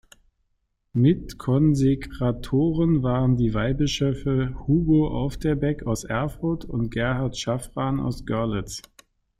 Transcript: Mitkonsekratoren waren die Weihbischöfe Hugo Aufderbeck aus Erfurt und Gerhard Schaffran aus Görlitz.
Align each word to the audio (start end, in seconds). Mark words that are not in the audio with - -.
Mitkonsekratoren 0.93 3.03
waren 3.03 3.37
die 3.37 3.53
Weihbischöfe 3.53 4.51
Hugo 4.65 5.07
Aufderbeck 5.09 5.83
aus 5.85 6.05
Erfurt 6.05 6.65
und 6.65 6.89
Gerhard 6.89 7.37
Schaffran 7.37 7.99
aus 7.99 8.25
Görlitz. 8.25 8.81